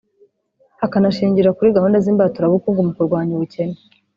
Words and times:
bikanashingira 0.79 1.55
kuri 1.57 1.75
gahunda 1.75 1.97
z’imbaturabukungu 2.03 2.79
mu 2.87 2.91
kurwanya 2.97 3.31
ubukene 3.35 3.77